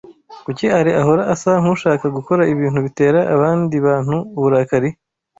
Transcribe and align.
Kuki 0.45 0.65
Alain 0.77 0.99
ahora 1.01 1.23
asa 1.33 1.51
nkushaka 1.61 2.05
gukora 2.17 2.41
ibintu 2.53 2.79
bitera 2.85 3.19
abandi 3.33 3.75
bantu 3.87 4.15
uburakari? 4.37 4.89